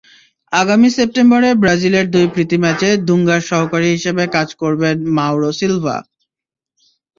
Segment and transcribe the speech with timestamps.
[0.51, 5.97] আগামী সেপ্টেম্বরে ব্রাজিলের দুই প্রীতিম্যাচে দুঙ্গার সহকারী হিসেবে কাজ করবেন মাওরো সিলভা।